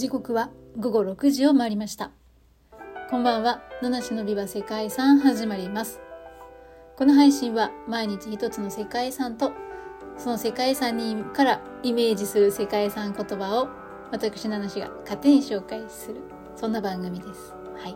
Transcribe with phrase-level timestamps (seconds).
[0.00, 2.10] 時刻は午後6時を回りました。
[3.10, 3.60] こんばんは。
[3.82, 6.00] 七種のビバ世界遺産始まります。
[6.96, 9.52] この配信は毎日一つの世界遺産と
[10.16, 13.68] その世界遺産にからイメージする世界遺産言葉を
[14.10, 16.22] 私七種が勝手に紹介する
[16.56, 17.54] そんな番組です。
[17.76, 17.94] はい。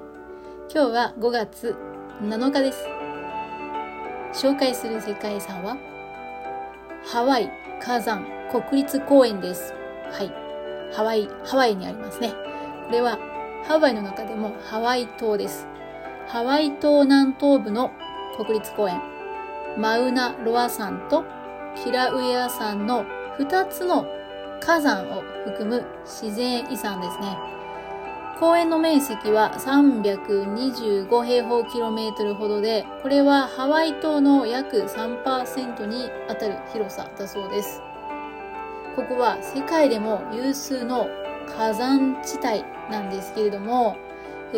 [0.71, 1.75] 今日は5月
[2.21, 2.85] 7日です。
[4.47, 5.79] 紹介する世界遺産は
[7.07, 9.73] ハワイ火山国立公園です。
[10.13, 10.44] はい。
[10.95, 12.33] ハワイ、ハワイにありますね。
[12.87, 13.19] これは
[13.67, 15.67] ハワイの中でもハワイ島です。
[16.29, 17.91] ハワイ島南東部の
[18.37, 19.01] 国立公園、
[19.77, 21.25] マウナロア山と
[21.83, 23.05] キラウエア山の
[23.39, 24.07] 2つの
[24.61, 27.37] 火山を含む自然遺産ですね。
[28.39, 37.83] 公園の面積は325平方キロメートルほどで、これはハワイ島の約3%にあたる広さだそうです。
[38.97, 41.09] ここは世界でも有数の
[41.49, 43.97] 火山地帯なんですけれども、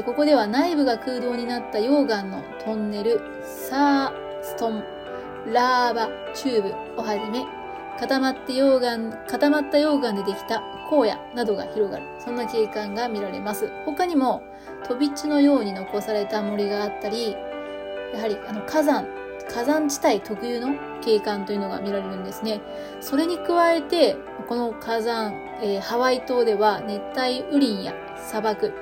[0.04, 4.84] ここでは内部が空洞になった溶岩のトンネル、サーストン、
[5.52, 7.44] ラーバ、チューブをはじめ、
[7.98, 12.04] 固まって溶岩、固まった溶岩でできた荒野などが広がる。
[12.18, 13.70] そんな景観が見られます。
[13.86, 14.42] 他にも、
[14.86, 17.34] 飛び地のように残された森があったり、
[18.12, 19.06] やはりあの火山
[19.48, 22.60] 火山地帯特有の景観というのが見られるんですね。
[23.00, 24.16] それに加えて、
[24.48, 27.94] この火山、えー、ハワイ島では熱帯雨林や
[28.28, 28.72] 砂漠、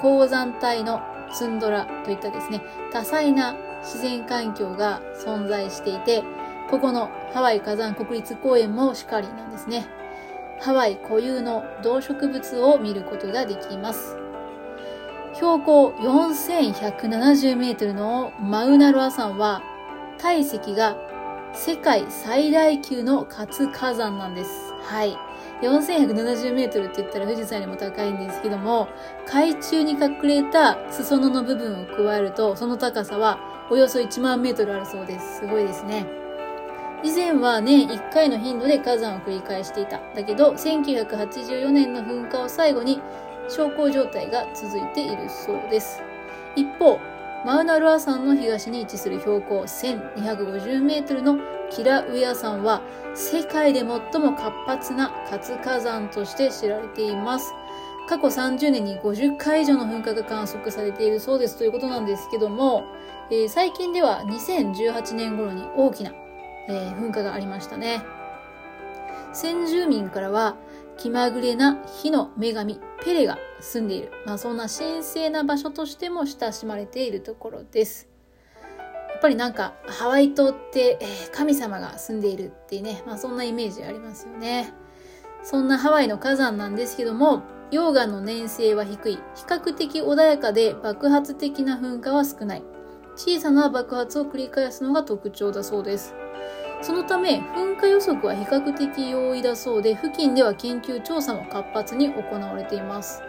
[0.00, 1.00] 鉱山帯の
[1.32, 6.22] ツンドラといったですね、多彩な自然環境が存在していて、
[6.70, 9.86] ここのハワイ火山国立公園もしかりなんですね。
[10.60, 14.16] ハワイ固有の動植物を見ることができます。
[15.34, 19.62] 標高4170メートルのマウナロア山は
[20.18, 20.96] 体積が
[21.54, 24.74] 世界最大級の活火山なんです。
[24.82, 25.16] はい。
[25.62, 28.88] 4170メートルって言ったら富士山よりも高いんですけども、
[29.26, 33.38] 海中に隠れた裾野の部分を加えると、その高さは
[33.70, 35.40] およそ1万メートルあるそうです。
[35.40, 36.06] すごいですね。
[37.02, 40.00] 以前は年1回の頻度で火山を繰り返していた。
[40.14, 43.00] だけど、1984年の噴火を最後に
[43.48, 46.02] 小康状態が続いているそうです。
[46.56, 46.98] 一方、
[47.44, 51.38] マウナルア山の東に位置する標高1250メートルの
[51.70, 52.82] キラウエア山は
[53.14, 57.52] 世界で最も活発な活火山として知られています。
[58.08, 62.84] 過去30年に50回以上の噴火が観測されているそうですということなんですけども、
[63.30, 66.12] えー、最近では2018年頃に大きな、
[66.68, 68.02] えー、噴火がありましたね。
[69.32, 70.56] 先住民からは
[70.98, 78.08] 気まぐれな火の女神ペレが住んでいる、まあ、そんな神聖な場所としても親しまれているところです。
[79.08, 84.72] やっぱりなんかハワイ島って、えー、神様が住んでいるっていうね、まあ、そんなイメージありますよね。
[85.42, 92.62] そんなハワイの火山なんですけども、溶岩の粘性は低い、比較的穏やかで爆発的な噴火は少ない。
[93.16, 96.14] 小さな爆発を繰り返すのが特徴だそうです。
[96.80, 103.22] そのため、噴火予測は比較的容易だそうで、付近では研究調査も活発に行われています。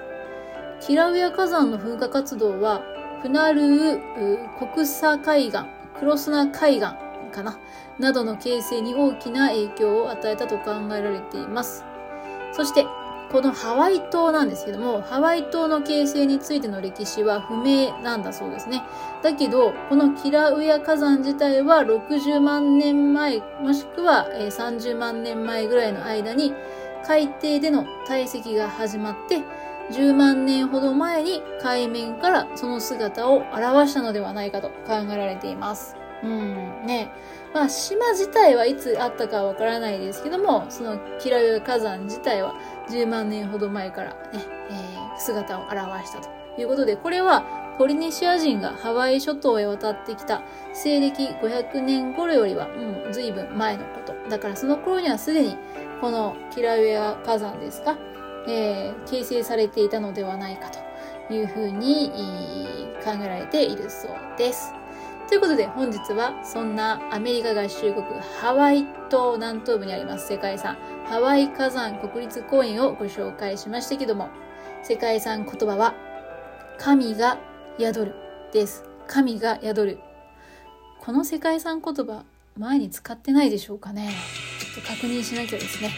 [0.82, 2.82] キラウヤ火山の噴火活動は、
[3.22, 5.64] プナルー国砂海岸、
[6.00, 6.94] クロスナ海岸
[7.32, 7.60] かな、
[7.98, 11.84] などの形成に大きな影響を与えたと考えられています。
[12.52, 12.86] そして、
[13.32, 18.84] このハワイ島なんですけども、ハワイ島の形成についての歴史は不明なんだそうですね。
[19.22, 26.54] だけど、このキラウヤ火山自体は60万年前、もしくは30万年前ぐらいの間に
[27.06, 29.42] 海底での堆積が始まって、
[29.92, 35.99] 10万年ほど前に海面からその姿を表したのではないかと考えられています。
[36.24, 37.12] うん、ね。
[37.54, 42.54] まあ、島自体はいつあったかわからないですけども、そのキラウ火山自体は
[42.90, 44.18] 10万年ほど前からね、
[44.70, 47.44] えー、姿を現したということで、これは
[47.80, 50.44] ポリネシア人がハワイ諸島へ渡ってきた
[50.74, 54.14] 西暦500年頃よりは、うん、随分前のこと。
[54.30, 55.58] だからその頃にはすでに
[56.02, 57.98] このキラウエア火山ですか、
[58.48, 60.70] えー、形成されていたのではないか
[61.28, 62.12] というふうに
[63.04, 64.79] 考えられているそうです。
[65.30, 68.04] ということで本日はそんなアメリカ合衆国
[68.42, 74.30] ハワイ島南東部にあります世界遺産ハワイ火山国立公園をご紹介しましたけども
[74.84, 75.94] 世界遺産言葉は
[76.80, 77.38] 神が
[77.80, 78.16] 宿る
[78.52, 78.84] です。
[79.08, 80.00] 神が宿る。
[81.00, 82.24] この世界遺産言葉
[82.58, 84.12] 前に使ってないでしょうかね。
[84.60, 85.92] ちょっと確認しなきゃですね。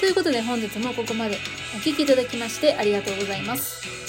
[0.00, 1.38] ということで本日もここまで
[1.76, 4.05] お聴きいただきましてありがとうございます。